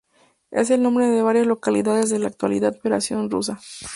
Es 0.49 0.71
el 0.71 0.81
nombre 0.81 1.05
de 1.05 1.21
varias 1.21 1.45
localidades 1.45 2.09
de 2.09 2.17
la 2.17 2.29
actual 2.29 2.53
Federación 2.81 3.29
Rusa. 3.29 3.59